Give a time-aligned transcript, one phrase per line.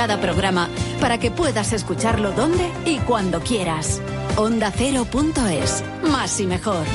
[0.00, 4.00] cada programa para que puedas escucharlo donde y cuando quieras.
[4.36, 5.84] Onda Cero.es.
[6.02, 6.86] Más y mejor.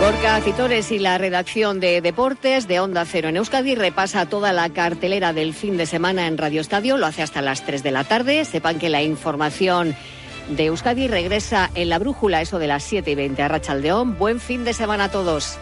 [0.00, 4.70] Gorka Citores y la redacción de Deportes de Onda Cero en Euskadi repasa toda la
[4.70, 6.96] cartelera del fin de semana en Radio Estadio.
[6.96, 8.44] Lo hace hasta las 3 de la tarde.
[8.44, 9.94] Sepan que la información
[10.48, 14.18] de Euskadi regresa en la brújula, eso de las 7 y 20 a Rachaldeón.
[14.18, 15.60] Buen fin de semana a todos.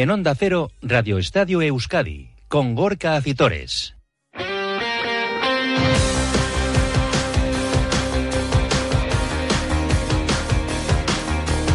[0.00, 3.96] En Onda Cero, Radio Estadio Euskadi, con Gorka Acitores.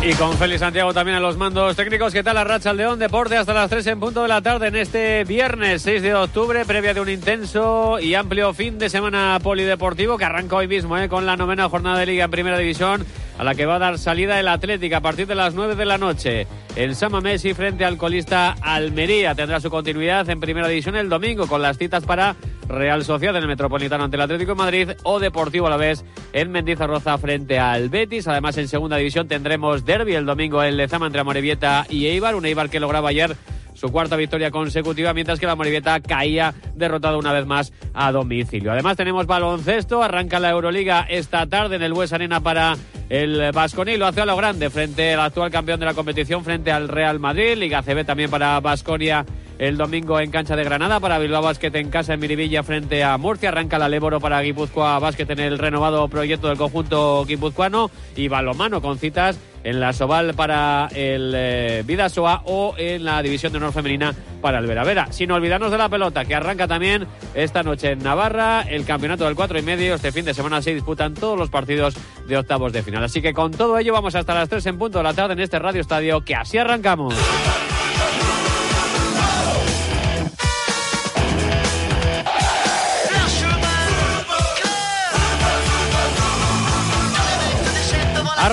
[0.01, 2.13] Y con Félix Santiago también a los mandos técnicos.
[2.13, 4.75] ¿Qué tal la racha León Deporte hasta las 3 en punto de la tarde en
[4.75, 10.17] este viernes 6 de octubre, previa de un intenso y amplio fin de semana polideportivo
[10.17, 11.09] que arranca hoy mismo ¿eh?
[11.09, 13.05] con la novena jornada de Liga en Primera División
[13.37, 15.85] a la que va a dar salida el Atlético a partir de las 9 de
[15.85, 16.47] la noche.
[16.75, 21.47] El Sama Messi frente al colista Almería tendrá su continuidad en Primera División el domingo
[21.47, 22.35] con las citas para
[22.67, 26.03] Real Sociedad en el Metropolitano ante el Atlético de Madrid o Deportivo a la vez
[26.33, 28.27] en Mendizorroza frente al Betis.
[28.27, 32.45] Además en Segunda División tendremos derby el domingo en Lezama entre Amorebieta y Eibar, un
[32.45, 33.35] Eibar que lograba ayer
[33.75, 38.71] su cuarta victoria consecutiva, mientras que la Amorebieta caía derrotado una vez más a domicilio.
[38.71, 42.75] Además tenemos baloncesto, arranca la Euroliga esta tarde en el West Arena para
[43.09, 46.71] el Vasconi, lo hace a lo grande frente al actual campeón de la competición, frente
[46.71, 49.25] al Real Madrid, Liga CB también para Vasconia
[49.57, 53.17] el domingo en cancha de Granada para Bilbao Basket en casa en Miribilla frente a
[53.17, 53.49] Murcia.
[53.49, 58.81] Arranca la Léboro para Guipúzcoa Basket en el renovado proyecto del conjunto guipuzcoano y balomano
[58.81, 63.73] con citas en la Soval para el eh, Vidasoa o en la División de Honor
[63.73, 65.11] Femenina para el Veravera.
[65.11, 69.35] Sin olvidarnos de la pelota, que arranca también esta noche en Navarra, el campeonato del
[69.35, 69.95] 4 y medio.
[69.95, 71.95] Este fin de semana se disputan todos los partidos
[72.27, 73.03] de octavos de final.
[73.03, 75.39] Así que con todo ello vamos hasta las 3 en punto de la tarde en
[75.39, 77.15] este Radio Estadio, que así arrancamos.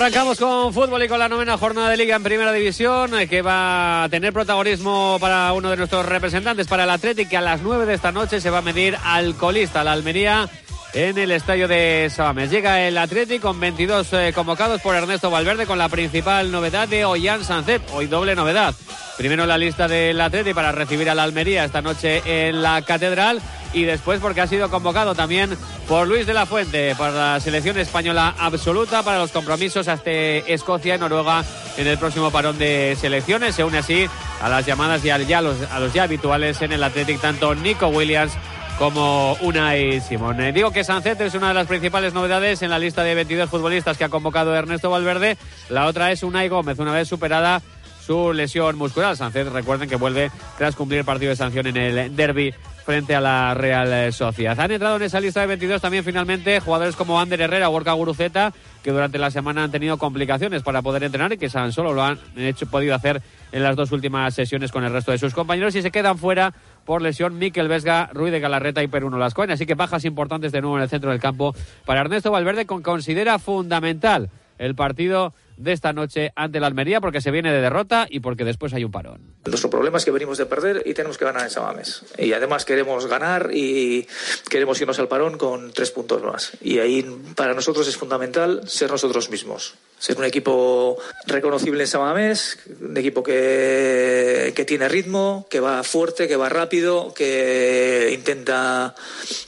[0.03, 3.41] Arrancamos con fútbol y con la novena jornada de liga en primera división eh, que
[3.41, 7.63] va a tener protagonismo para uno de nuestros representantes, para el Atlético, que a las
[7.63, 10.49] 9 de esta noche se va a medir al colista, la Almería,
[10.93, 12.51] en el estadio de Sabames.
[12.51, 17.05] Llega el Atlético con 22 eh, convocados por Ernesto Valverde con la principal novedad de
[17.05, 18.75] Ollán Sancet, hoy doble novedad.
[19.17, 23.41] Primero la lista del Atlético para recibir a la Almería esta noche en la Catedral
[23.73, 25.57] y después porque ha sido convocado también
[25.89, 30.95] por Luis de la Fuente para la selección española absoluta para los compromisos hasta Escocia
[30.95, 31.45] y Noruega
[31.77, 33.55] en el próximo parón de selecciones.
[33.55, 34.07] Se une así
[34.41, 37.89] a las llamadas ya, a, los, a los ya habituales en el Athletic tanto Nico
[37.89, 38.33] Williams
[38.79, 40.41] como Unai Simón.
[40.41, 43.49] Eh, digo que Sancet es una de las principales novedades en la lista de 22
[43.49, 45.37] futbolistas que ha convocado Ernesto Valverde.
[45.69, 47.63] La otra es Unai Gómez, una vez superada
[48.05, 49.17] su lesión muscular.
[49.17, 52.53] Sancet, recuerden que vuelve tras cumplir el partido de sanción en el derby
[52.85, 54.59] frente a la Real Sociedad.
[54.59, 58.53] Han entrado en esa lista de 22 también finalmente jugadores como Ander Herrera Gorka Guruceta,
[58.83, 62.19] que durante la semana han tenido complicaciones para poder entrenar y que solo lo han
[62.37, 65.83] hecho, podido hacer en las dos últimas sesiones con el resto de sus compañeros y
[65.83, 66.53] se quedan fuera
[66.85, 69.53] por lesión Miquel Vesga, Ruiz de Galarreta y Peruno Lascoen.
[69.53, 72.83] Así que bajas importantes de nuevo en el centro del campo para Ernesto Valverde, con
[72.83, 75.33] considera fundamental el partido
[75.63, 78.85] de esta noche ante la Almería porque se viene de derrota y porque después hay
[78.85, 79.21] un parón.
[79.45, 82.03] Nuestro problema es que venimos de perder y tenemos que ganar en Samames.
[82.19, 84.07] Y además queremos ganar y
[84.49, 86.53] queremos irnos al parón con tres puntos más.
[86.61, 87.03] Y ahí
[87.35, 89.75] para nosotros es fundamental ser nosotros mismos.
[89.99, 96.27] Ser un equipo reconocible en Samamés, un equipo que, que tiene ritmo, que va fuerte,
[96.27, 98.95] que va rápido, que intenta,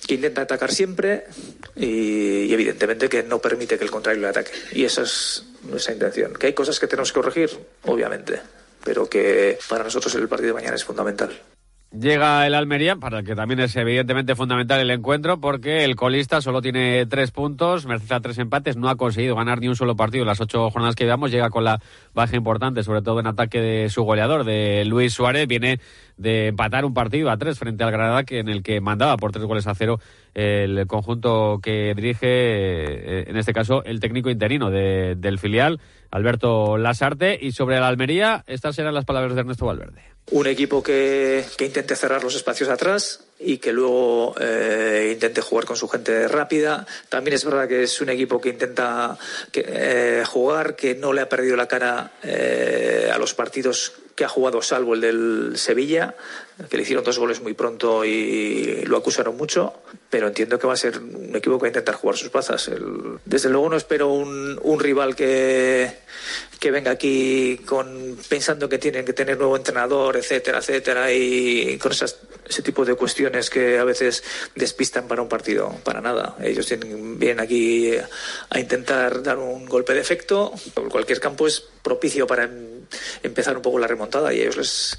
[0.07, 1.25] que intenta atacar siempre
[1.75, 4.53] y, y evidentemente que no permite que el contrario le ataque.
[4.73, 6.35] Y esa es nuestra intención.
[6.35, 7.51] Que hay cosas que tenemos que corregir,
[7.85, 8.41] obviamente,
[8.85, 11.31] pero que para nosotros el partido de mañana es fundamental.
[11.99, 16.41] Llega el Almería, para el que también es evidentemente fundamental el encuentro, porque el colista
[16.41, 19.95] solo tiene tres puntos, merced a tres empates, no ha conseguido ganar ni un solo
[19.95, 21.81] partido las ocho jornadas que llevamos, llega con la
[22.13, 25.79] baja importante, sobre todo en ataque de su goleador, de Luis Suárez, viene
[26.17, 29.31] de empatar un partido a tres frente al Granada, que en el que mandaba por
[29.31, 30.01] tres goles a cero
[30.35, 35.79] el conjunto que dirige, eh, en este caso, el técnico interino de, del filial,
[36.11, 37.39] Alberto Lasarte.
[37.41, 40.14] Y sobre la Almería, estas eran las palabras de Ernesto Valverde.
[40.31, 45.65] Un equipo que, que intente cerrar los espacios atrás y que luego eh, intente jugar
[45.67, 46.87] con su gente rápida.
[47.09, 49.19] También es verdad que es un equipo que intenta
[49.53, 54.29] eh, jugar, que no le ha perdido la cara eh, a los partidos que ha
[54.29, 56.15] jugado salvo el del Sevilla,
[56.71, 59.75] que le hicieron dos goles muy pronto y lo acusaron mucho,
[60.09, 62.71] pero entiendo que va a ser un equipo que va a intentar jugar sus plazas.
[63.25, 65.91] desde luego no espero un, un rival que,
[66.61, 71.91] que venga aquí con pensando que tienen que tener nuevo entrenador, etcétera, etcétera, y con
[71.91, 74.23] esas, ese tipo de cuestiones que a veces
[74.55, 76.37] despistan para un partido, para nada.
[76.41, 77.91] Ellos tienen, vienen aquí
[78.49, 80.53] a intentar dar un golpe de efecto.
[80.89, 82.49] Cualquier campo es propicio para
[83.23, 84.99] empezar un poco la remontada y ellos les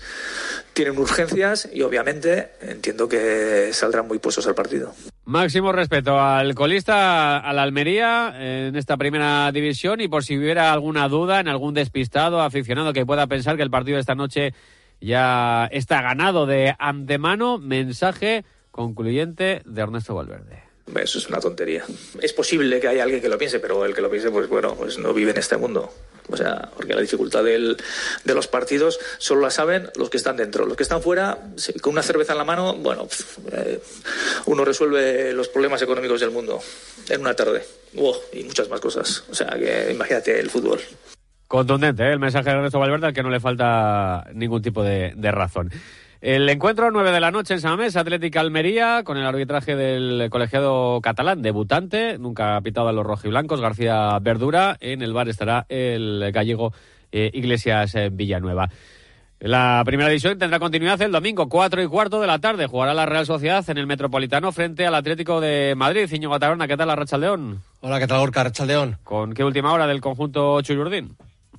[0.73, 4.93] tienen urgencias y obviamente entiendo que saldrán muy puestos al partido.
[5.25, 10.71] Máximo respeto al colista, a la Almería en esta primera división y por si hubiera
[10.71, 14.53] alguna duda en algún despistado aficionado que pueda pensar que el partido de esta noche
[15.01, 20.64] ya está ganado de antemano, mensaje concluyente de Ernesto Valverde.
[20.93, 21.83] Eso es una tontería.
[22.21, 24.75] Es posible que haya alguien que lo piense, pero el que lo piense, pues bueno,
[24.75, 25.91] pues no vive en este mundo.
[26.29, 27.75] O sea, porque la dificultad de
[28.33, 30.65] los partidos solo la saben los que están dentro.
[30.65, 31.39] Los que están fuera,
[31.81, 33.07] con una cerveza en la mano, bueno,
[33.51, 33.81] eh,
[34.45, 36.61] uno resuelve los problemas económicos del mundo
[37.09, 37.63] en una tarde.
[38.33, 39.23] y muchas más cosas.
[39.29, 40.79] O sea, que imagínate el fútbol.
[41.47, 42.13] Contundente, ¿eh?
[42.13, 45.71] el mensaje de Ernesto Valverde al que no le falta ningún tipo de razón.
[46.25, 50.99] El encuentro, 9 de la noche en Samamés, Atlética Almería, con el arbitraje del colegiado
[50.99, 54.75] catalán, debutante, nunca ha pitado a los rojiblancos, García Verdura.
[54.79, 56.73] En el bar estará el gallego
[57.11, 58.71] eh, Iglesias eh, Villanueva.
[59.39, 62.65] La primera división tendrá continuidad el domingo, 4 y cuarto de la tarde.
[62.65, 66.11] Jugará la Real Sociedad en el Metropolitano frente al Atlético de Madrid.
[66.11, 67.61] Iñigo Gatarona, ¿qué tal la León?
[67.81, 68.97] Hola, ¿qué tal Gorka León?
[69.03, 71.15] ¿Con qué última hora del conjunto Chuyurdín?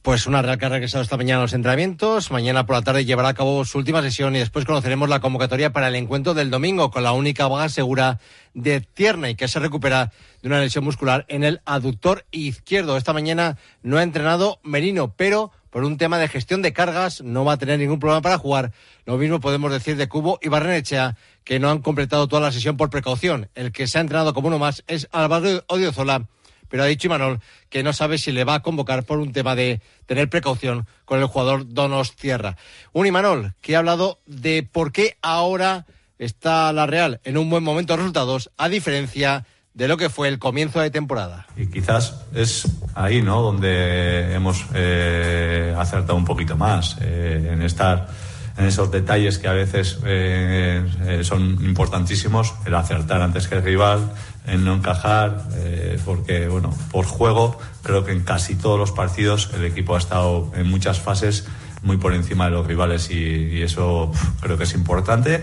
[0.07, 2.31] Pues una Real que ha regresado esta mañana a los entrenamientos.
[2.31, 5.73] Mañana por la tarde llevará a cabo su última sesión y después conoceremos la convocatoria
[5.73, 8.21] para el encuentro del domingo con la única baja segura
[8.55, 10.13] de Tierney que se recupera
[10.43, 12.97] de una lesión muscular en el aductor izquierdo.
[12.97, 17.45] Esta mañana no ha entrenado Merino, pero por un tema de gestión de cargas no
[17.45, 18.71] va a tener ningún problema para jugar.
[19.07, 22.77] Lo mismo podemos decir de Cubo y Barrenechea, que no han completado toda la sesión
[22.77, 23.49] por precaución.
[23.57, 26.29] El que se ha entrenado como uno más es Álvaro Odiozola
[26.69, 29.55] pero ha dicho Imanol que no sabe si le va a convocar por un tema
[29.55, 32.57] de tener precaución con el jugador Donos Tierra.
[32.93, 35.87] Un Imanol que ha hablado de por qué ahora
[36.19, 40.29] está la Real en un buen momento de resultados, a diferencia de lo que fue
[40.29, 41.47] el comienzo de temporada.
[41.55, 43.43] Y quizás es ahí, ¿no?
[43.43, 48.09] Donde hemos eh, acertado un poquito más eh, en estar
[48.57, 54.13] en esos detalles que a veces eh, son importantísimos, el acertar antes que el rival,
[54.47, 59.51] en no encajar, eh, porque, bueno, por juego, creo que en casi todos los partidos
[59.55, 61.47] el equipo ha estado en muchas fases
[61.83, 65.43] muy por encima de los rivales y, eso creo que es importante.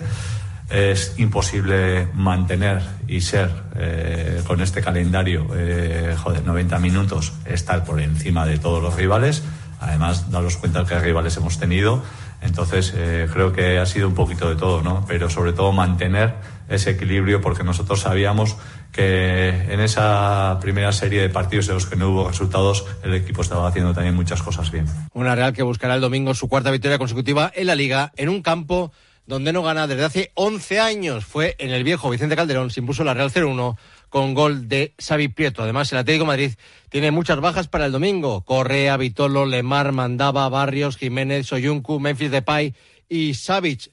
[0.70, 8.00] Es imposible mantener y ser eh, con este calendario, eh, joder, 90 minutos, estar por
[8.02, 9.44] encima de todos los rivales.
[9.80, 12.02] Además, daros cuenta que rivales hemos tenido.
[12.44, 12.94] Entonces,
[13.32, 15.06] creo que ha sido un poquito de todo, ¿no?
[15.08, 16.36] Pero sobre todo mantener
[16.70, 18.58] ese equilibrio porque nosotros sabíamos
[18.92, 23.42] que en esa primera serie de partidos en los que no hubo resultados, el equipo
[23.42, 24.86] estaba haciendo también muchas cosas bien.
[25.14, 28.42] Una Real que buscará el domingo su cuarta victoria consecutiva en la Liga en un
[28.42, 28.92] campo
[29.26, 31.26] donde no gana desde hace 11 años.
[31.26, 33.78] Fue en el viejo Vicente Calderón, se impuso la Real 0-1
[34.14, 35.64] con gol de Xavi Prieto.
[35.64, 36.52] Además, el Atlético Madrid
[36.90, 38.42] tiene muchas bajas para el domingo.
[38.42, 42.76] Correa, Vitolo, Lemar, Mandaba, Barrios, Jiménez, Soyuncu, Memphis Depay
[43.10, 43.90] y Savic.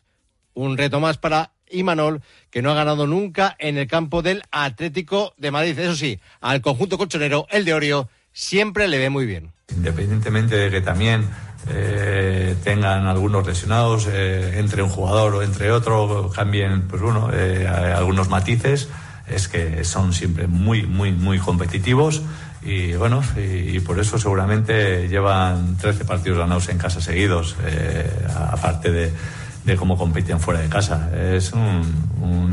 [0.53, 2.21] Un reto más para Imanol,
[2.51, 5.79] que no ha ganado nunca en el campo del Atlético de Madrid.
[5.79, 9.53] Eso sí, al conjunto colchonero, el de Orio, siempre le ve muy bien.
[9.75, 11.31] Independientemente de que también
[11.71, 17.67] eh, tengan algunos lesionados eh, entre un jugador o entre otro, cambien pues bueno, eh,
[17.67, 18.91] algunos matices,
[19.33, 22.23] es que son siempre muy, muy, muy competitivos
[22.63, 27.57] y bueno, y, por eso seguramente llevan 13 partidos ganados en casa seguidos,
[28.53, 29.13] aparte de
[29.65, 31.11] de cómo compiten fuera de casa.
[31.15, 32.09] Es un,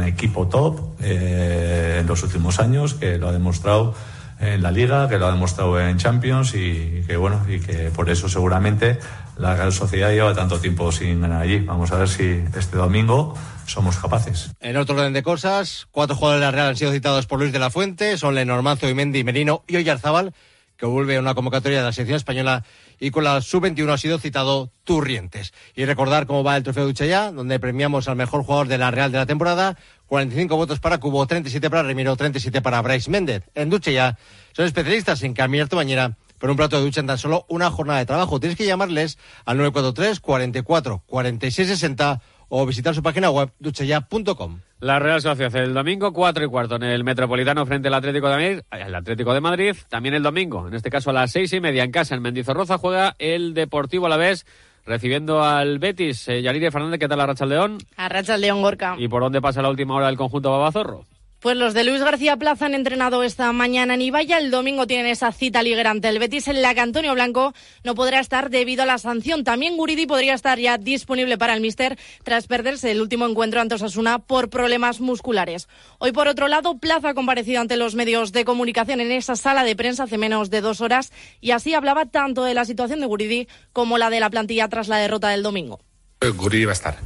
[0.05, 3.93] equipo top eh, en los últimos años que lo ha demostrado
[4.39, 8.09] en la liga, que lo ha demostrado en Champions y que bueno, y que por
[8.09, 8.99] eso seguramente
[9.37, 11.59] la Real Sociedad lleva tanto tiempo sin ganar allí.
[11.59, 13.35] Vamos a ver si este domingo
[13.67, 14.51] somos capaces.
[14.59, 17.51] En otro orden de cosas, cuatro jugadores de la Real han sido citados por Luis
[17.51, 20.33] de la Fuente, son Lenormando, Imendi, Merino y Oyarzábal,
[20.77, 22.63] que vuelve a una convocatoria de la selección española
[22.99, 25.53] y con la sub-21 ha sido citado Turrientes.
[25.75, 28.91] Y recordar cómo va el trofeo de ya donde premiamos al mejor jugador de la
[28.91, 33.43] Real de la temporada, 45 votos para Cubo, 37 para Remiro, 37 para Bryce Méndez.
[33.55, 34.17] En ya
[34.53, 37.71] son especialistas en cambiar tu bañera por un plato de ducha en tan solo una
[37.71, 38.39] jornada de trabajo.
[38.39, 44.59] Tienes que llamarles al 943 44 46 60 o visitar su página web duchaya.com.
[44.79, 48.35] La Real Sociedad el domingo 4 y cuarto en el Metropolitano frente al Atlético de
[48.35, 51.59] Madrid, el Atlético de Madrid, también el domingo, en este caso a las seis y
[51.59, 54.45] media en casa en Mendizorroza juega el Deportivo a la vez
[54.85, 56.27] recibiendo al Betis.
[56.27, 57.77] Eh, Fernández, ¿qué tal a Racha León?
[57.97, 58.95] A Racha León Gorka.
[58.97, 61.05] ¿Y por dónde pasa la última hora del conjunto Babazorro?
[61.39, 64.39] Pues los de Luis García Plaza han entrenado esta mañana en Ibaya.
[64.39, 67.53] El domingo tienen esa cita liguera ante el Betis en la que Antonio Blanco
[67.83, 69.43] no podrá estar debido a la sanción.
[69.43, 73.75] También Guridi podría estar ya disponible para el Mister tras perderse el último encuentro ante
[73.75, 75.67] Osasuna por problemas musculares.
[75.99, 79.63] Hoy, por otro lado, Plaza ha comparecido ante los medios de comunicación en esa sala
[79.63, 83.05] de prensa hace menos de dos horas y así hablaba tanto de la situación de
[83.05, 85.81] Guridi como la de la plantilla tras la derrota del domingo.
[86.19, 86.97] Guridi va a estar,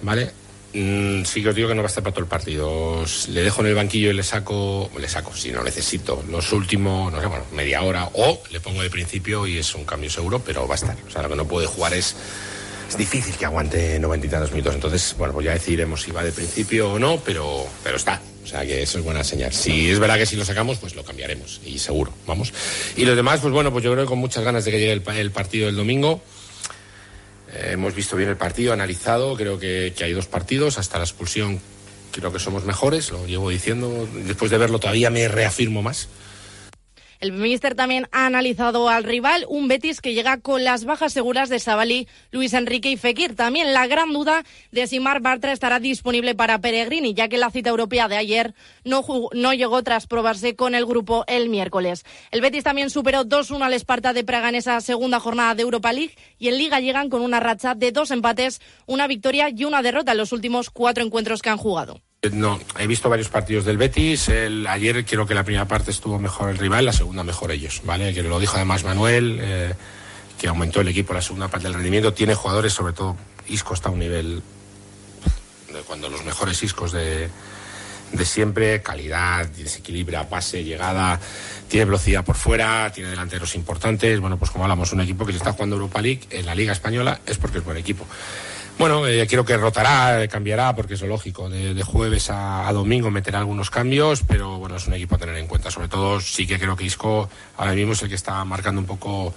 [0.00, 0.43] ¿vale?
[0.74, 3.04] Mm, sí que os digo que no va a estar para todo el partido.
[3.28, 7.12] Le dejo en el banquillo y le saco, le saco, si no necesito, los últimos,
[7.12, 10.42] no sé, bueno, media hora, o le pongo de principio y es un cambio seguro,
[10.44, 10.96] pero va a estar.
[11.06, 12.16] O sea, lo que no puede jugar es,
[12.88, 14.74] es difícil que aguante noventa y tantos minutos.
[14.74, 18.20] Entonces, bueno, pues ya decidiremos si va de principio o no, pero, pero está.
[18.42, 19.52] O sea que eso es buena señal.
[19.52, 22.52] Si es verdad que si lo sacamos, pues lo cambiaremos, y seguro, vamos.
[22.96, 24.92] Y los demás, pues bueno, pues yo creo que con muchas ganas de que llegue
[24.92, 26.20] el, el partido del domingo.
[27.54, 31.04] Eh, hemos visto bien el partido, analizado, creo que, que, hay dos partidos, hasta la
[31.04, 31.60] expulsión
[32.10, 36.08] creo que somos mejores, lo llevo diciendo, después de verlo todavía me reafirmo más.
[37.24, 41.48] El Minister también ha analizado al rival, un Betis que llega con las bajas seguras
[41.48, 43.34] de Sabali, Luis Enrique y Fekir.
[43.34, 47.50] También la gran duda de si Mar Bartra estará disponible para Peregrini, ya que la
[47.50, 48.54] cita europea de ayer
[48.84, 49.02] no,
[49.32, 52.04] no llegó tras probarse con el grupo el miércoles.
[52.30, 55.94] El Betis también superó 2-1 al Esparta de Praga en esa segunda jornada de Europa
[55.94, 59.80] League y en Liga llegan con una racha de dos empates, una victoria y una
[59.80, 62.02] derrota en los últimos cuatro encuentros que han jugado.
[62.32, 64.30] No, he visto varios partidos del Betis.
[64.68, 68.14] Ayer creo que la primera parte estuvo mejor el rival, la segunda mejor ellos, ¿vale?
[68.14, 69.74] Que lo dijo además Manuel, eh,
[70.38, 72.12] que aumentó el equipo la segunda parte del rendimiento.
[72.12, 73.16] Tiene jugadores, sobre todo
[73.48, 74.42] Isco está a un nivel
[75.72, 77.28] de cuando los mejores Iscos de,
[78.12, 81.20] de siempre, calidad, desequilibra, pase, llegada,
[81.68, 84.20] tiene velocidad por fuera, tiene delanteros importantes.
[84.20, 86.72] Bueno, pues como hablamos, un equipo que se está jugando Europa League en la Liga
[86.72, 88.06] Española es porque es buen equipo.
[88.78, 91.48] Bueno, eh, creo que rotará, eh, cambiará, porque es lo lógico.
[91.48, 95.36] De, jueves a, a, domingo meterá algunos cambios, pero bueno, es un equipo a tener
[95.36, 95.70] en cuenta.
[95.70, 98.86] Sobre todo, sí que creo que Isco ahora mismo es el que está marcando un
[98.86, 99.32] poco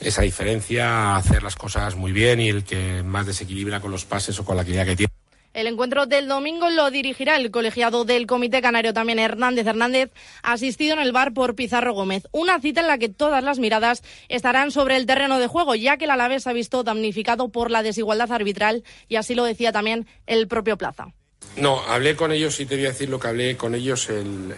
[0.00, 4.38] esa diferencia, hacer las cosas muy bien y el que más desequilibra con los pases
[4.38, 5.17] o con la calidad que tiene.
[5.54, 10.10] El encuentro del domingo lo dirigirá el colegiado del Comité Canario, también Hernández Hernández,
[10.42, 12.28] asistido en el bar por Pizarro Gómez.
[12.32, 15.96] Una cita en la que todas las miradas estarán sobre el terreno de juego, ya
[15.96, 20.06] que el Alavés ha visto damnificado por la desigualdad arbitral y así lo decía también
[20.26, 21.08] el propio Plaza.
[21.56, 24.54] No, hablé con ellos y te voy a decir lo que hablé con ellos el,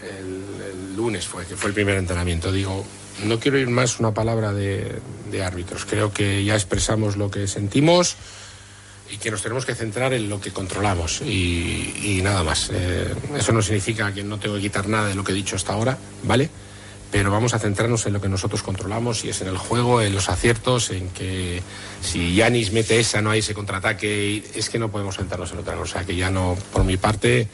[0.95, 2.51] lunes, fue, que fue el primer entrenamiento.
[2.51, 2.85] Digo,
[3.23, 5.01] no quiero ir más una palabra de
[5.43, 5.85] árbitros.
[5.85, 8.17] Creo que ya expresamos lo que sentimos
[9.11, 12.69] y que nos tenemos que centrar en lo que controlamos y, nada más.
[12.73, 15.55] Eh, eso no significa que no tengo que quitar nada de lo que he dicho
[15.55, 16.49] hasta ahora, ¿vale?
[17.11, 20.13] Pero vamos a centrarnos en lo que nosotros controlamos y es en el juego, en
[20.13, 21.61] los aciertos, en que
[22.01, 25.75] si Yanis mete esa, no hay ese contraataque, es que no podemos centrarnos en otra
[25.75, 27.49] cosa, que ya no, por mi parte,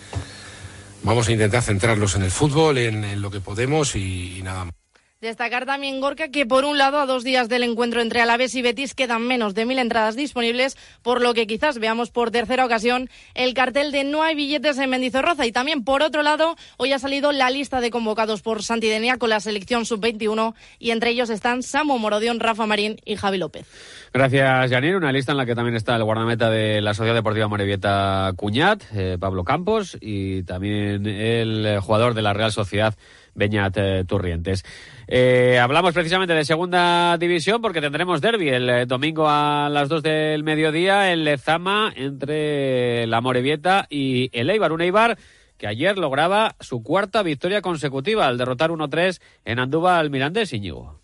[1.01, 4.65] vamos a intentar centrarnos en el fútbol, en, en lo que podemos y, y nada
[4.65, 4.73] más.
[5.19, 8.61] Destacar también, Gorka, que por un lado, a dos días del encuentro entre Alavés y
[8.61, 13.09] Betis quedan menos de mil entradas disponibles, por lo que quizás veamos por tercera ocasión
[13.33, 15.47] el cartel de no hay billetes en Mendizorroza.
[15.47, 19.31] Y también, por otro lado, hoy ha salido la lista de convocados por Santidenia con
[19.31, 23.65] la selección sub-21 y entre ellos están Samu Morodión, Rafa Marín y Javi López.
[24.13, 24.97] Gracias, Janine.
[24.97, 28.83] Una lista en la que también está el guardameta de la Sociedad Deportiva Morevieta Cuñat,
[28.93, 32.93] eh, Pablo Campos, y también el jugador de la Real Sociedad,
[33.37, 34.65] Beñat eh, Turrientes.
[35.07, 40.03] Eh, hablamos precisamente de segunda división porque tendremos derby el eh, domingo a las 2
[40.03, 44.73] del mediodía en Lezama entre la Morevieta y el Eibar.
[44.73, 45.17] Un Eibar
[45.57, 50.96] que ayer lograba su cuarta victoria consecutiva al derrotar 1-3 en Andúba al Mirandés Íñigo.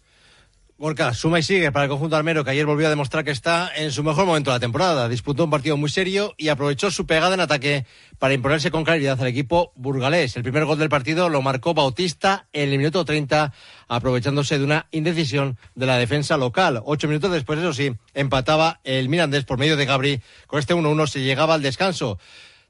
[0.80, 3.72] Gorka, suma y sigue para el conjunto armero que ayer volvió a demostrar que está
[3.76, 5.08] en su mejor momento de la temporada.
[5.08, 7.86] Disputó un partido muy serio y aprovechó su pegada en ataque
[8.18, 10.36] para imponerse con claridad al equipo burgalés.
[10.36, 13.54] El primer gol del partido lo marcó Bautista en el minuto 30,
[13.88, 16.82] aprovechándose de una indecisión de la defensa local.
[16.84, 20.22] Ocho minutos después, eso sí, empataba el Mirandés por medio de Gabri.
[20.48, 22.18] Con este 1-1 se llegaba al descanso.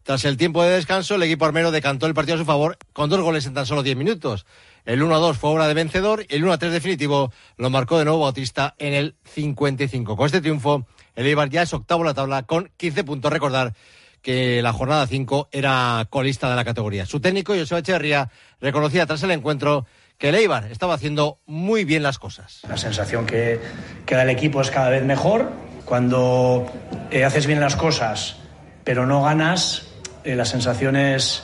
[0.03, 3.09] Tras el tiempo de descanso, el equipo armero decantó el partido a su favor con
[3.09, 4.45] dos goles en tan solo diez minutos.
[4.85, 8.75] El 1-2 fue obra de vencedor y el 1-3 definitivo lo marcó de nuevo Bautista
[8.77, 10.17] en el 55.
[10.17, 10.85] Con este triunfo,
[11.15, 13.31] el Eibar ya es octavo en la tabla con 15 puntos.
[13.31, 13.73] Recordar
[14.21, 17.05] que la jornada 5 era colista de la categoría.
[17.05, 19.85] Su técnico, José Echeverría, reconocía tras el encuentro
[20.17, 22.61] que el Eibar estaba haciendo muy bien las cosas.
[22.67, 23.59] La sensación que,
[24.05, 25.51] que da el equipo es cada vez mejor.
[25.85, 26.65] Cuando
[27.11, 28.37] eh, haces bien las cosas,
[28.83, 29.87] pero no ganas,
[30.23, 31.43] eh, la sensación es,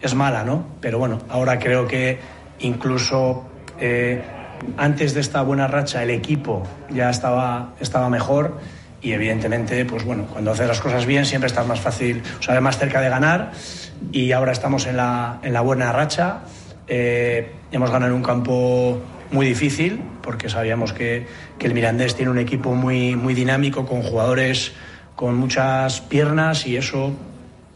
[0.00, 0.66] es mala, ¿no?
[0.80, 2.18] Pero bueno, ahora creo que
[2.60, 3.44] incluso
[3.80, 4.22] eh,
[4.76, 8.58] antes de esta buena racha el equipo ya estaba, estaba mejor
[9.00, 12.60] y evidentemente, pues bueno, cuando haces las cosas bien siempre estás más fácil, o sea,
[12.60, 13.52] más cerca de ganar
[14.10, 16.40] y ahora estamos en la, en la buena racha.
[16.88, 19.00] Eh, hemos ganado en un campo
[19.30, 21.26] muy difícil porque sabíamos que,
[21.58, 24.72] que, el Mirandés tiene un equipo muy, muy dinámico con jugadores
[25.14, 27.12] con muchas piernas y eso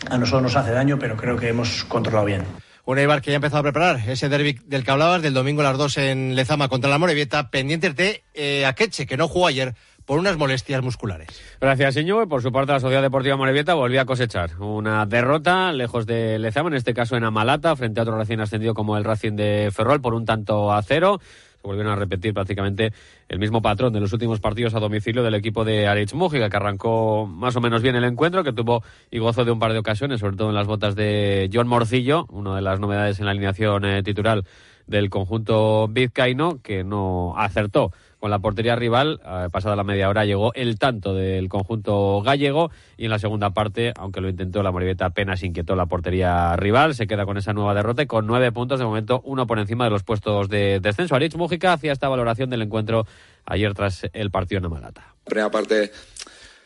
[0.09, 2.62] a nosotros nos hace daño, pero creo que hemos controlado bien.
[2.85, 5.61] Un Eibar que ya ha empezado a preparar ese derby del que hablabas del domingo
[5.61, 9.47] a las 2 en Lezama contra la Morevieta, pendientes de eh, Akeche, que no jugó
[9.47, 9.75] ayer
[10.05, 11.29] por unas molestias musculares.
[11.61, 12.29] Gracias, señor.
[12.29, 16.71] Por su parte, la Sociedad Deportiva Morevieta volvió a cosechar una derrota lejos de Lezama,
[16.71, 20.01] en este caso en Amalata, frente a otro recién ascendido como el Racing de Ferrol
[20.01, 21.21] por un tanto a cero
[21.63, 22.93] volvieron a repetir prácticamente
[23.29, 26.57] el mismo patrón de los últimos partidos a domicilio del equipo de Aritz Mújica, que
[26.57, 29.79] arrancó más o menos bien el encuentro, que tuvo y gozó de un par de
[29.79, 33.31] ocasiones, sobre todo en las botas de John Morcillo, una de las novedades en la
[33.31, 34.43] alineación eh, titular
[34.87, 37.93] del conjunto vizcaíno, que no acertó
[38.23, 39.21] con la portería rival.
[39.27, 43.51] Eh, pasada la media hora llegó el tanto del conjunto gallego y en la segunda
[43.51, 46.95] parte, aunque lo intentó la Moribeta, apenas inquietó la portería rival.
[46.95, 49.83] Se queda con esa nueva derrota y con nueve puntos de momento, uno por encima
[49.87, 51.17] de los puestos de descenso.
[51.17, 53.09] Aritz Mújica hacía esta valoración del encuentro
[53.45, 55.17] ayer tras el partido en Amalata.
[55.25, 55.91] Primera parte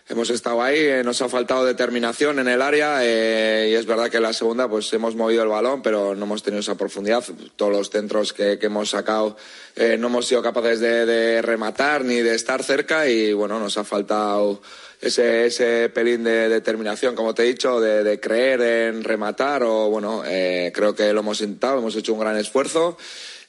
[0.09, 4.09] hemos estado ahí, eh, nos ha faltado determinación en el área eh, y es verdad
[4.09, 7.25] que en la segunda pues hemos movido el balón, pero no hemos tenido esa profundidad.
[7.57, 9.37] Todos los centros que, hemos sacado
[9.75, 13.79] eh, no hemos sido capaces de, de, rematar ni de estar cerca y bueno, nos
[13.79, 14.61] ha faltado
[15.01, 19.91] ese, ese pelín de determinación, como te he dicho, de, de creer en rematar o
[19.91, 22.97] bueno, eh, creo que lo hemos intentado, hemos hecho un gran esfuerzo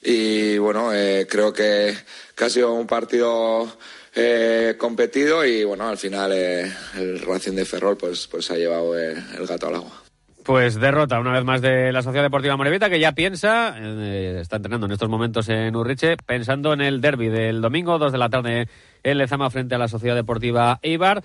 [0.02, 1.96] y bueno, eh, creo que,
[2.34, 3.68] que ha sido un partido
[4.18, 8.98] eh, competido y bueno, al final eh, el Racing de Ferrol pues, pues ha llevado
[8.98, 10.02] eh, el gato al agua.
[10.42, 13.76] Pues derrota una vez más de la Sociedad Deportiva Morevita que ya piensa,
[14.40, 18.18] está entrenando en estos momentos en Urriche, pensando en el derby del domingo, dos de
[18.18, 18.66] la tarde
[19.02, 21.22] en Lezama frente a la Sociedad Deportiva Eibar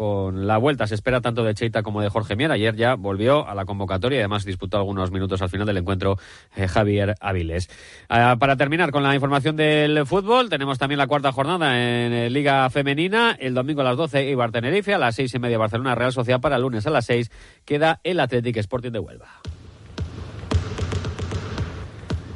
[0.00, 0.86] con la vuelta.
[0.86, 2.50] Se espera tanto de Cheita como de Jorge Mier.
[2.50, 6.16] Ayer ya volvió a la convocatoria y además disputó algunos minutos al final del encuentro
[6.56, 7.68] eh, Javier Aviles.
[8.08, 12.30] Uh, para terminar con la información del fútbol, tenemos también la cuarta jornada en eh,
[12.30, 13.36] Liga Femenina.
[13.38, 16.40] El domingo a las 12 Ibar Tenerife, a las seis y media Barcelona Real Sociedad
[16.40, 17.30] para el lunes a las 6
[17.66, 19.42] queda el Athletic Sporting de Huelva.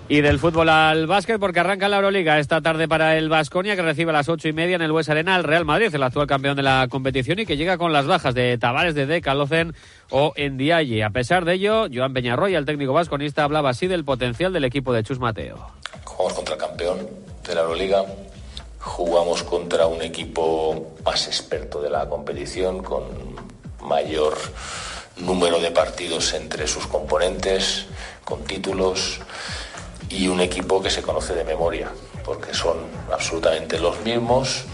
[0.06, 3.80] Y del fútbol al básquet, porque arranca la Euroliga esta tarde para el Vasconia, que
[3.80, 6.26] recibe a las ocho y media en el Bues Arena al Real Madrid, el actual
[6.26, 9.74] campeón de la competición, y que llega con las bajas de Tavares, de Deca, Locen
[10.10, 11.02] o Endiaye.
[11.02, 14.92] A pesar de ello, Joan Peñarroya, el técnico vasconista, hablaba así del potencial del equipo
[14.92, 15.70] de Chus Mateo.
[16.04, 16.98] Jugamos contra el campeón
[17.46, 18.04] de la Euroliga,
[18.80, 23.04] jugamos contra un equipo más experto de la competición, con
[23.80, 24.36] mayor
[25.16, 27.86] número de partidos entre sus componentes,
[28.22, 29.20] con títulos
[30.08, 31.90] y un equipo que se conoce de memoria,
[32.24, 32.78] porque son
[33.12, 34.64] absolutamente los mismos,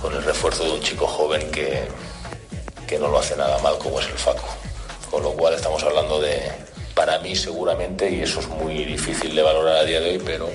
[0.00, 1.88] con el refuerzo de un chico joven que,
[2.86, 4.48] que no lo hace nada mal como es el Faco.
[5.10, 6.40] Con lo cual estamos hablando de,
[6.94, 10.48] para mí seguramente, y eso es muy difícil de valorar a día de hoy, pero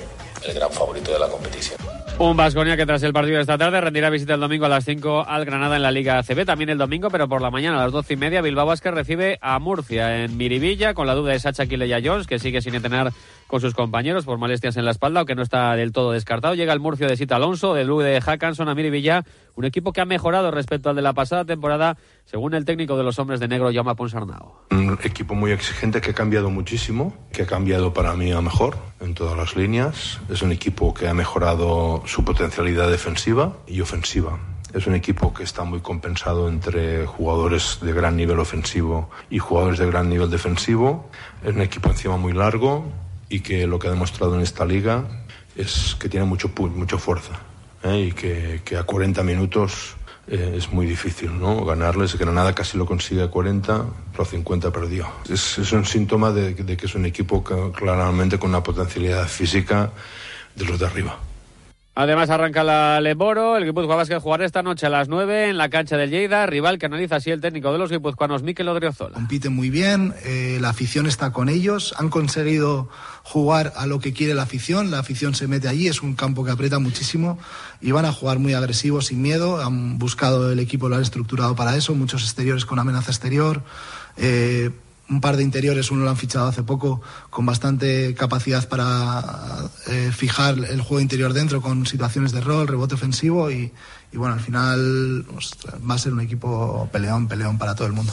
[0.46, 1.78] el gran favorito de la competición.
[2.16, 4.84] Un Vasconia que tras el partido de esta tarde rendirá visita el domingo a las
[4.84, 6.44] 5 al Granada en la Liga CB.
[6.44, 9.36] También el domingo, pero por la mañana a las 12 y media, Bilbao Basket recibe
[9.40, 13.12] a Murcia en Miribilla con la duda de Sacha Quileya Jones, que sigue sin entrenar
[13.54, 16.56] con sus compañeros por molestias en la espalda, aunque no está del todo descartado.
[16.56, 20.00] Llega el Murcio de Sita Alonso, del Blue de Hackanson a Miribilla, un equipo que
[20.00, 23.46] ha mejorado respecto al de la pasada temporada, según el técnico de los hombres de
[23.46, 24.54] negro, Jaume Ponsarnau.
[24.72, 28.76] Un equipo muy exigente que ha cambiado muchísimo, que ha cambiado para mí a mejor
[29.00, 30.18] en todas las líneas.
[30.28, 34.36] Es un equipo que ha mejorado su potencialidad defensiva y ofensiva.
[34.74, 39.78] Es un equipo que está muy compensado entre jugadores de gran nivel ofensivo y jugadores
[39.78, 41.08] de gran nivel defensivo.
[41.44, 42.84] Es un equipo encima muy largo
[43.28, 45.04] y que lo que ha demostrado en esta liga
[45.56, 47.32] es que tiene mucho, mucha fuerza
[47.82, 48.08] ¿eh?
[48.08, 51.64] y que, a 40 minutos eh, es muy difícil ¿no?
[51.64, 52.16] ganarles.
[52.16, 55.06] Granada casi lo consigue a 40, pero a 50 perdió.
[55.28, 59.90] Es, un síntoma de, que es un equipo claramente con una potencialidad física
[60.54, 61.18] de los de arriba.
[61.96, 65.68] Además arranca la Leboro, el Guipúzcoa Vázquez jugará esta noche a las 9 en la
[65.68, 69.14] cancha del Lleida, rival que analiza así el técnico de los guipuzcoanos, Miquel Odriozola.
[69.14, 72.88] Compiten muy bien, eh, la afición está con ellos, han conseguido
[73.22, 76.44] jugar a lo que quiere la afición, la afición se mete allí, es un campo
[76.44, 77.38] que aprieta muchísimo
[77.80, 81.54] y van a jugar muy agresivos, sin miedo, han buscado el equipo, lo han estructurado
[81.54, 83.62] para eso, muchos exteriores con amenaza exterior.
[84.16, 84.70] Eh,
[85.08, 89.22] un par de interiores, uno lo han fichado hace poco, con bastante capacidad para
[89.88, 93.72] eh, fijar el juego interior dentro con situaciones de rol, rebote ofensivo y,
[94.12, 95.26] bueno, al final
[95.88, 98.12] va a ser un equipo peleón, peleón para todo el mundo.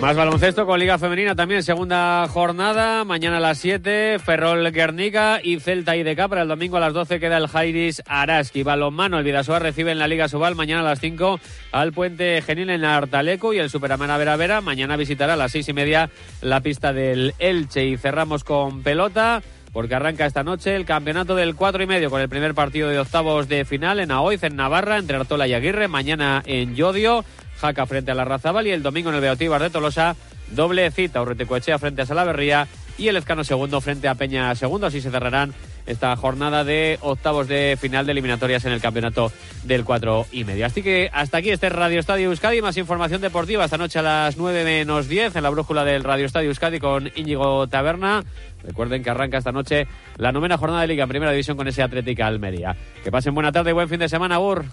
[0.00, 5.58] Más baloncesto con Liga Femenina también, segunda jornada, mañana a las 7, Ferrol Guernica y
[5.58, 8.62] Celta IDK, para el domingo a las 12 queda el Jairis Araski.
[8.62, 11.40] Balonmano, el Vidasoa recibe en la Liga Subal mañana a las 5
[11.72, 15.68] al Puente Genil en Artaleco y el Superamana Vera Vera mañana visitará a las 6
[15.68, 16.10] y media
[16.42, 19.42] la pista del Elche y cerramos con pelota
[19.76, 22.98] porque arranca esta noche el campeonato del 4 y medio con el primer partido de
[22.98, 27.26] octavos de final en Aoiz, en Navarra, entre Artola y Aguirre, mañana en Yodio.
[27.60, 30.16] Jaca frente a la Razabal y el domingo en el Beotíbar de Tolosa,
[30.50, 34.86] doble cita, Urreticoechea frente a Salaverría y el Escano segundo frente a Peña segundo.
[34.86, 35.52] Así se cerrarán
[35.86, 39.32] esta jornada de octavos de final de eliminatorias en el campeonato
[39.64, 40.66] del 4 y medio.
[40.66, 42.60] Así que hasta aquí este Radio Estadio Euskadi.
[42.62, 46.26] Más información deportiva esta noche a las 9 menos 10 en la brújula del Radio
[46.26, 48.24] Estadio Euskadi con Íñigo Taberna.
[48.62, 51.82] Recuerden que arranca esta noche la novena jornada de Liga en Primera División con ese
[51.82, 52.76] Atlética Almería.
[53.04, 54.64] Que pasen buena tarde y buen fin de semana, Ur.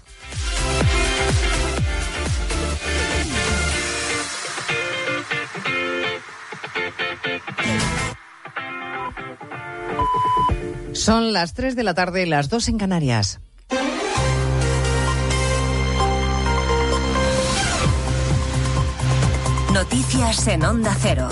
[11.04, 13.38] Son las 3 de la tarde, las 2 en Canarias.
[19.70, 21.28] Noticias en Onda Cero.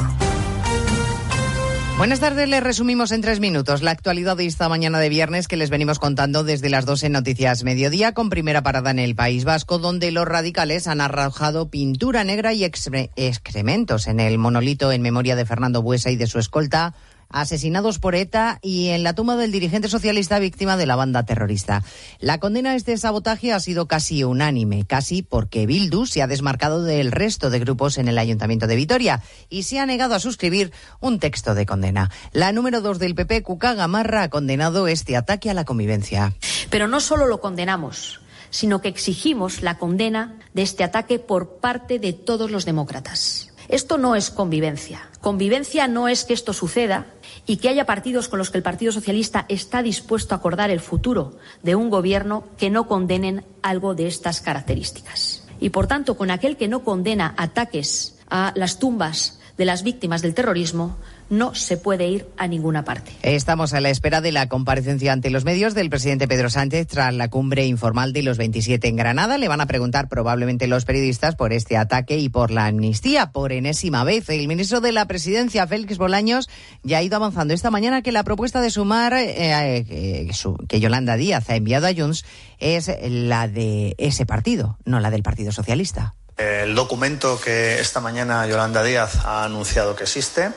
[1.97, 5.57] Buenas tardes, les resumimos en tres minutos la actualidad de esta mañana de viernes que
[5.57, 9.45] les venimos contando desde las 2 en Noticias Mediodía con primera parada en el País
[9.45, 15.35] Vasco donde los radicales han arrojado pintura negra y excrementos en el monolito en memoria
[15.35, 16.95] de Fernando Buesa y de su escolta
[17.33, 21.83] asesinados por ETA y en la tumba del dirigente socialista víctima de la banda terrorista.
[22.21, 26.83] La condena a este sabotaje ha sido casi unánime, casi porque Bildu se ha desmarcado
[26.83, 30.73] del resto de grupos en el Ayuntamiento de Vitoria y se ha negado a suscribir
[31.01, 32.11] un texto de condena.
[32.33, 36.35] La número dos del PP, Cuca Gamarra, ha condenado este ataque a la convivencia.
[36.71, 41.99] Pero no solo lo condenamos, sino que exigimos la condena de este ataque por parte
[41.99, 43.52] de todos los demócratas.
[43.69, 45.09] Esto no es convivencia.
[45.21, 47.07] Convivencia no es que esto suceda
[47.47, 50.81] y que haya partidos con los que el Partido Socialista está dispuesto a acordar el
[50.81, 55.47] futuro de un gobierno que no condenen algo de estas características.
[55.61, 60.23] Y, por tanto, con aquel que no condena ataques a las tumbas de las víctimas
[60.23, 60.97] del terrorismo,
[61.31, 63.13] no se puede ir a ninguna parte.
[63.23, 67.15] Estamos a la espera de la comparecencia ante los medios del presidente Pedro Sánchez tras
[67.15, 69.39] la cumbre informal de los 27 en Granada.
[69.39, 73.53] Le van a preguntar probablemente los periodistas por este ataque y por la amnistía por
[73.53, 74.29] enésima vez.
[74.29, 76.51] El ministro de la Presidencia, Félix Bolaños,
[76.83, 80.31] ya ha ido avanzando esta mañana que la propuesta de sumar eh, eh,
[80.69, 82.25] que Yolanda Díaz ha enviado a Junts
[82.59, 86.15] es la de ese partido, no la del Partido Socialista.
[86.37, 90.51] El documento que esta mañana Yolanda Díaz ha anunciado que existe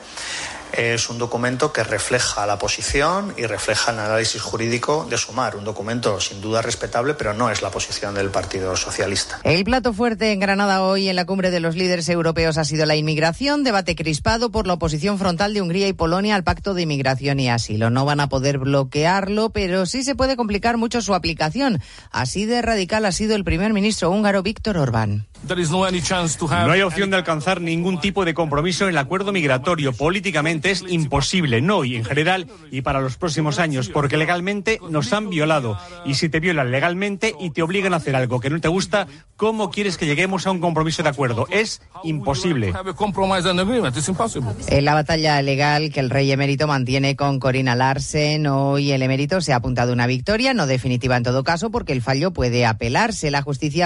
[0.76, 5.56] es un documento que refleja la posición y refleja el análisis jurídico de Sumar.
[5.56, 9.40] Un documento sin duda respetable, pero no es la posición del Partido Socialista.
[9.42, 12.86] El plato fuerte en Granada hoy en la cumbre de los líderes europeos ha sido
[12.86, 16.82] la inmigración, debate crispado por la oposición frontal de Hungría y Polonia al pacto de
[16.82, 17.90] inmigración y asilo.
[17.90, 21.80] No van a poder bloquearlo, pero sí se puede complicar mucho su aplicación.
[22.10, 25.26] Así de radical ha sido el primer ministro húngaro Víctor Orbán.
[25.46, 29.92] No hay opción de alcanzar ningún tipo de compromiso en el acuerdo migratorio.
[29.92, 35.12] Políticamente es imposible, no y en general y para los próximos años, porque legalmente nos
[35.12, 35.78] han violado.
[36.04, 39.06] Y si te violan legalmente y te obligan a hacer algo que no te gusta,
[39.36, 41.46] ¿cómo quieres que lleguemos a un compromiso de acuerdo?
[41.50, 42.72] Es imposible.
[44.68, 49.40] En la batalla legal que el rey emérito mantiene con Corina Larsen, hoy el emérito
[49.40, 53.30] se ha apuntado una victoria, no definitiva en todo caso, porque el fallo puede apelarse.
[53.30, 53.84] La justicia